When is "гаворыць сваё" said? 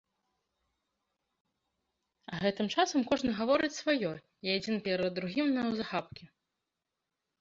3.43-4.11